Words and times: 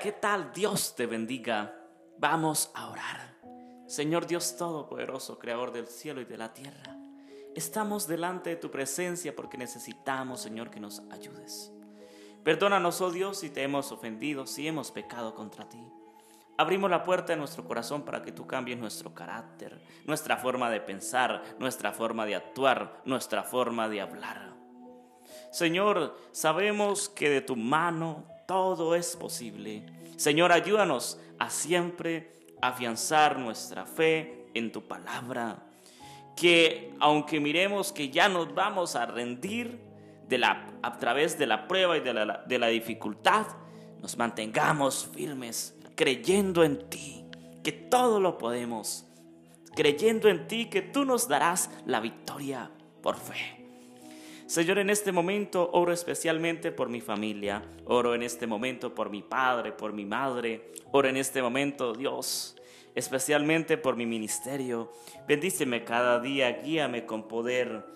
¿qué 0.00 0.12
tal? 0.12 0.52
Dios 0.52 0.94
te 0.94 1.04
bendiga. 1.06 1.74
Vamos 2.18 2.70
a 2.74 2.90
orar. 2.90 3.34
Señor 3.88 4.26
Dios 4.26 4.56
Todopoderoso, 4.56 5.38
Creador 5.38 5.72
del 5.72 5.88
cielo 5.88 6.20
y 6.20 6.24
de 6.24 6.38
la 6.38 6.54
tierra, 6.54 6.96
estamos 7.56 8.06
delante 8.06 8.50
de 8.50 8.56
tu 8.56 8.70
presencia 8.70 9.34
porque 9.34 9.58
necesitamos, 9.58 10.40
Señor, 10.40 10.70
que 10.70 10.78
nos 10.78 11.00
ayudes. 11.10 11.72
Perdónanos, 12.44 13.00
oh 13.00 13.10
Dios, 13.10 13.38
si 13.40 13.50
te 13.50 13.62
hemos 13.62 13.90
ofendido, 13.90 14.46
si 14.46 14.68
hemos 14.68 14.92
pecado 14.92 15.34
contra 15.34 15.68
ti. 15.68 15.84
Abrimos 16.56 16.88
la 16.88 17.02
puerta 17.02 17.32
de 17.32 17.38
nuestro 17.38 17.64
corazón 17.64 18.04
para 18.04 18.22
que 18.22 18.30
tú 18.30 18.46
cambies 18.46 18.78
nuestro 18.78 19.12
carácter, 19.12 19.82
nuestra 20.06 20.36
forma 20.36 20.70
de 20.70 20.80
pensar, 20.80 21.42
nuestra 21.58 21.92
forma 21.92 22.26
de 22.26 22.36
actuar, 22.36 23.02
nuestra 23.04 23.42
forma 23.42 23.88
de 23.88 24.00
hablar. 24.00 24.54
Señor, 25.50 26.16
sabemos 26.30 27.08
que 27.08 27.28
de 27.28 27.40
tu 27.40 27.56
mano 27.56 28.33
todo 28.46 28.94
es 28.94 29.16
posible. 29.16 29.84
Señor, 30.16 30.52
ayúdanos 30.52 31.18
a 31.38 31.50
siempre 31.50 32.32
afianzar 32.60 33.38
nuestra 33.38 33.86
fe 33.86 34.46
en 34.54 34.72
tu 34.72 34.82
palabra. 34.86 35.66
Que 36.36 36.94
aunque 37.00 37.40
miremos 37.40 37.92
que 37.92 38.10
ya 38.10 38.28
nos 38.28 38.54
vamos 38.54 38.96
a 38.96 39.06
rendir 39.06 39.80
de 40.28 40.38
la, 40.38 40.66
a 40.82 40.98
través 40.98 41.38
de 41.38 41.46
la 41.46 41.68
prueba 41.68 41.96
y 41.96 42.00
de 42.00 42.14
la, 42.14 42.44
de 42.46 42.58
la 42.58 42.68
dificultad, 42.68 43.46
nos 44.00 44.16
mantengamos 44.16 45.08
firmes, 45.14 45.74
creyendo 45.94 46.64
en 46.64 46.88
ti, 46.88 47.24
que 47.62 47.72
todo 47.72 48.20
lo 48.20 48.36
podemos, 48.36 49.06
creyendo 49.74 50.28
en 50.28 50.46
ti, 50.48 50.66
que 50.66 50.82
tú 50.82 51.04
nos 51.04 51.28
darás 51.28 51.70
la 51.86 52.00
victoria 52.00 52.70
por 53.02 53.16
fe. 53.16 53.63
Señor, 54.46 54.78
en 54.78 54.90
este 54.90 55.10
momento 55.10 55.70
oro 55.72 55.90
especialmente 55.90 56.70
por 56.70 56.90
mi 56.90 57.00
familia, 57.00 57.62
oro 57.86 58.14
en 58.14 58.22
este 58.22 58.46
momento 58.46 58.94
por 58.94 59.08
mi 59.08 59.22
padre, 59.22 59.72
por 59.72 59.94
mi 59.94 60.04
madre, 60.04 60.70
oro 60.92 61.08
en 61.08 61.16
este 61.16 61.40
momento, 61.40 61.94
Dios, 61.94 62.54
especialmente 62.94 63.78
por 63.78 63.96
mi 63.96 64.04
ministerio. 64.04 64.92
Bendíceme 65.26 65.82
cada 65.82 66.20
día, 66.20 66.60
guíame 66.62 67.06
con 67.06 67.26
poder. 67.26 67.86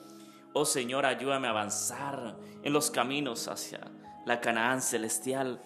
Oh 0.54 0.64
Señor, 0.64 1.04
ayúdame 1.04 1.48
a 1.48 1.50
avanzar 1.50 2.38
en 2.62 2.72
los 2.72 2.90
caminos 2.90 3.46
hacia 3.46 3.80
la 4.24 4.40
Canaán 4.40 4.80
celestial. 4.80 5.60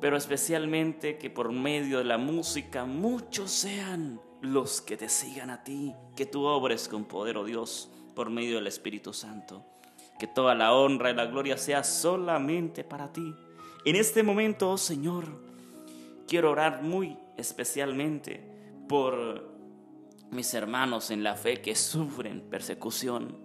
Pero 0.00 0.16
especialmente 0.16 1.18
que 1.18 1.30
por 1.30 1.50
medio 1.50 1.98
de 1.98 2.04
la 2.04 2.18
música 2.18 2.84
muchos 2.84 3.50
sean 3.50 4.20
los 4.40 4.80
que 4.80 4.96
te 4.96 5.08
sigan 5.08 5.50
a 5.50 5.64
ti, 5.64 5.96
que 6.14 6.26
tú 6.26 6.44
obres 6.44 6.88
con 6.88 7.06
poder, 7.06 7.38
oh 7.38 7.44
Dios 7.44 7.90
por 8.14 8.30
medio 8.30 8.56
del 8.56 8.66
Espíritu 8.66 9.12
Santo. 9.12 9.64
Que 10.18 10.26
toda 10.26 10.54
la 10.54 10.72
honra 10.74 11.10
y 11.10 11.14
la 11.14 11.26
gloria 11.26 11.58
sea 11.58 11.82
solamente 11.84 12.84
para 12.84 13.12
ti. 13.12 13.34
En 13.84 13.96
este 13.96 14.22
momento, 14.22 14.70
oh 14.70 14.78
Señor, 14.78 15.26
quiero 16.26 16.50
orar 16.50 16.82
muy 16.82 17.18
especialmente 17.36 18.42
por 18.88 19.52
mis 20.30 20.52
hermanos 20.54 21.10
en 21.10 21.22
la 21.22 21.34
fe 21.34 21.60
que 21.60 21.74
sufren 21.74 22.40
persecución 22.48 23.38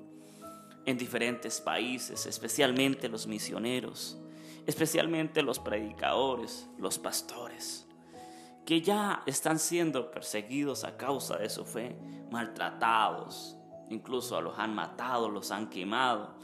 en 0.86 0.98
diferentes 0.98 1.62
países, 1.62 2.26
especialmente 2.26 3.10
los 3.10 3.28
misioneros, 3.28 4.18
especialmente 4.66 5.44
los 5.44 5.60
predicadores, 5.60 6.68
los 6.78 6.98
pastores, 6.98 7.88
que 8.66 8.82
ya 8.82 9.22
están 9.26 9.60
siendo 9.60 10.10
perseguidos 10.10 10.84
a 10.84 10.98
causa 10.98 11.38
de 11.38 11.50
su 11.50 11.66
fe, 11.66 11.96
maltratados, 12.32 13.59
incluso 13.90 14.40
los 14.42 14.58
han 14.58 14.74
matado, 14.76 15.30
los 15.30 15.52
han 15.52 15.70
quemado. 15.70 16.36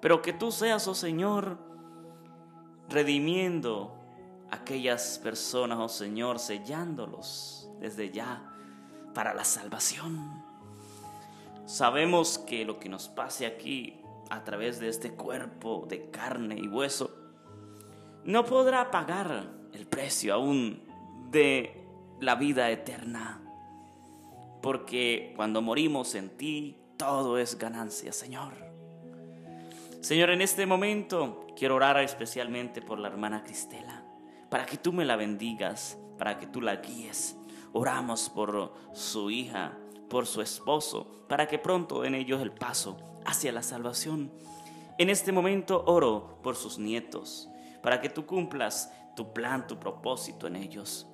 Pero 0.00 0.22
que 0.22 0.32
tú 0.32 0.50
seas, 0.50 0.86
oh 0.88 0.94
Señor, 0.94 1.58
redimiendo 2.88 3.94
aquellas 4.50 5.18
personas, 5.18 5.78
oh 5.78 5.88
Señor, 5.88 6.38
sellándolos 6.38 7.70
desde 7.80 8.10
ya 8.10 8.50
para 9.14 9.34
la 9.34 9.44
salvación. 9.44 10.42
Sabemos 11.66 12.38
que 12.38 12.64
lo 12.64 12.78
que 12.78 12.88
nos 12.88 13.08
pase 13.08 13.46
aquí 13.46 14.00
a 14.30 14.44
través 14.44 14.80
de 14.80 14.88
este 14.88 15.14
cuerpo 15.14 15.86
de 15.88 16.10
carne 16.10 16.56
y 16.58 16.68
hueso 16.68 17.10
no 18.24 18.44
podrá 18.44 18.90
pagar 18.90 19.50
el 19.72 19.86
precio 19.86 20.34
aún 20.34 20.82
de 21.30 21.84
la 22.20 22.34
vida 22.36 22.70
eterna 22.70 23.43
porque 24.64 25.34
cuando 25.36 25.60
morimos 25.60 26.14
en 26.14 26.38
ti, 26.38 26.78
todo 26.96 27.36
es 27.36 27.58
ganancia, 27.58 28.14
Señor. 28.14 28.54
Señor, 30.00 30.30
en 30.30 30.40
este 30.40 30.64
momento 30.64 31.46
quiero 31.54 31.74
orar 31.74 31.98
especialmente 31.98 32.80
por 32.80 32.98
la 32.98 33.08
hermana 33.08 33.44
Cristela, 33.44 34.06
para 34.48 34.64
que 34.64 34.78
tú 34.78 34.90
me 34.94 35.04
la 35.04 35.16
bendigas, 35.16 35.98
para 36.16 36.38
que 36.38 36.46
tú 36.46 36.62
la 36.62 36.76
guíes. 36.76 37.36
Oramos 37.74 38.30
por 38.30 38.72
su 38.94 39.30
hija, 39.30 39.76
por 40.08 40.26
su 40.26 40.40
esposo, 40.40 41.26
para 41.28 41.46
que 41.46 41.58
pronto 41.58 42.00
den 42.00 42.14
ellos 42.14 42.40
el 42.40 42.50
paso 42.50 42.96
hacia 43.26 43.52
la 43.52 43.62
salvación. 43.62 44.32
En 44.96 45.10
este 45.10 45.30
momento 45.30 45.84
oro 45.86 46.38
por 46.42 46.56
sus 46.56 46.78
nietos, 46.78 47.50
para 47.82 48.00
que 48.00 48.08
tú 48.08 48.24
cumplas 48.24 48.90
tu 49.14 49.34
plan, 49.34 49.66
tu 49.66 49.78
propósito 49.78 50.46
en 50.46 50.56
ellos. 50.56 51.06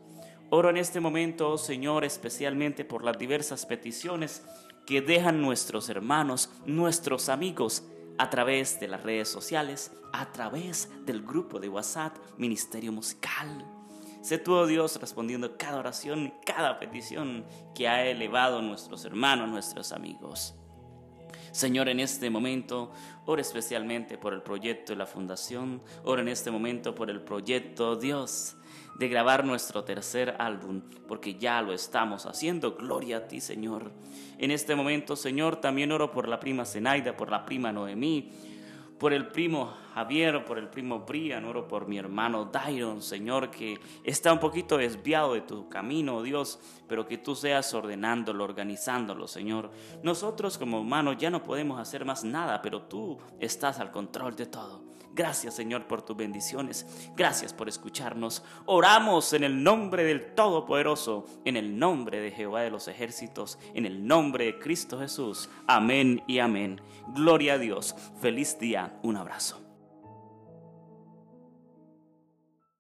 Oro 0.53 0.69
en 0.69 0.77
este 0.79 0.99
momento, 0.99 1.57
Señor, 1.59 2.05
especialmente 2.05 2.85
por 2.85 3.05
las 3.05 3.17
diversas 3.17 3.67
peticiones 3.67 4.43
que 4.85 5.01
dejan 5.01 5.41
nuestros 5.41 5.89
hermanos, 5.89 6.51
nuestros 6.67 7.29
amigos, 7.29 7.85
a 8.19 8.29
través 8.31 8.81
de 8.81 8.89
las 8.89 9.03
redes 9.05 9.29
sociales, 9.29 9.93
a 10.13 10.33
través 10.33 10.91
del 11.07 11.23
grupo 11.23 11.61
de 11.61 11.69
WhatsApp 11.69 12.17
Ministerio 12.37 12.91
Musical. 12.91 13.65
Sé 14.23 14.39
tú, 14.39 14.53
oh 14.55 14.67
Dios, 14.67 15.01
respondiendo 15.01 15.57
cada 15.57 15.79
oración, 15.79 16.35
cada 16.45 16.81
petición 16.81 17.47
que 17.73 17.87
ha 17.87 18.05
elevado 18.05 18.61
nuestros 18.61 19.05
hermanos, 19.05 19.49
nuestros 19.49 19.93
amigos. 19.93 20.57
Señor, 21.53 21.89
en 21.89 22.01
este 22.01 22.29
momento, 22.29 22.93
oro 23.25 23.41
especialmente 23.41 24.19
por 24.19 24.35
el 24.35 24.43
proyecto 24.43 24.93
de 24.93 24.99
la 24.99 25.07
fundación, 25.07 25.81
oro 26.05 26.21
en 26.21 26.29
este 26.29 26.51
momento 26.51 26.95
por 26.95 27.09
el 27.09 27.23
proyecto, 27.23 27.95
Dios, 27.95 28.57
de 29.01 29.09
grabar 29.09 29.47
nuestro 29.47 29.83
tercer 29.83 30.37
álbum, 30.39 30.83
porque 31.09 31.37
ya 31.37 31.63
lo 31.63 31.73
estamos 31.73 32.27
haciendo. 32.27 32.77
Gloria 32.77 33.17
a 33.17 33.29
ti, 33.29 33.41
Señor. 33.41 33.93
En 34.37 34.51
este 34.51 34.75
momento, 34.75 35.17
Señor, 35.17 35.57
también 35.57 35.91
oro 35.91 36.11
por 36.11 36.29
la 36.29 36.39
prima 36.39 36.67
Zenaida, 36.67 37.17
por 37.17 37.31
la 37.31 37.47
prima 37.47 37.73
Noemí, 37.73 38.31
por 38.99 39.15
el 39.15 39.29
primo 39.29 39.73
Javier, 39.95 40.45
por 40.45 40.59
el 40.59 40.69
primo 40.69 40.99
Brian, 41.01 41.47
oro 41.47 41.67
por 41.67 41.89
mi 41.89 41.97
hermano 41.97 42.45
Dairon, 42.45 43.01
Señor, 43.01 43.51
que 43.51 43.81
está 44.05 44.35
un 44.35 44.39
poquito 44.39 44.77
desviado 44.77 45.33
de 45.33 45.41
tu 45.41 45.71
camino, 45.71 46.23
Dios, 46.23 46.61
pero 46.87 47.07
que 47.07 47.17
tú 47.17 47.35
seas 47.35 47.73
ordenándolo, 47.73 48.45
organizándolo, 48.45 49.27
Señor. 49.27 49.71
Nosotros 50.03 50.59
como 50.59 50.79
humanos 50.79 51.17
ya 51.19 51.31
no 51.31 51.43
podemos 51.43 51.81
hacer 51.81 52.05
más 52.05 52.23
nada, 52.23 52.61
pero 52.61 52.83
tú 52.83 53.19
estás 53.39 53.81
al 53.81 53.91
control 53.91 54.37
de 54.37 54.45
todo. 54.45 54.90
Gracias, 55.13 55.55
Señor, 55.55 55.87
por 55.87 56.03
tus 56.03 56.17
bendiciones. 56.17 56.87
Gracias 57.17 57.53
por 57.53 57.69
escucharnos. 57.69 58.45
Oramos 58.67 59.33
en 59.33 59.45
el 59.45 59.63
nombre 59.63 60.05
del 60.05 60.35
Todopoderoso, 60.35 61.27
en 61.45 61.57
el 61.57 61.79
nombre 61.79 62.21
de 62.21 62.31
Jehová 62.31 62.63
de 62.63 62.71
los 62.71 62.89
ejércitos, 62.89 63.59
en 63.75 63.87
el 63.87 64.07
nombre 64.07 64.47
de 64.47 64.59
Cristo 64.59 64.99
Jesús. 65.01 65.49
Amén 65.67 66.23
y 66.27 66.39
amén. 66.39 66.81
Gloria 67.09 67.55
a 67.55 67.59
Dios. 67.59 67.95
Feliz 68.21 68.59
día. 68.59 68.99
Un 69.03 69.17
abrazo. 69.17 69.70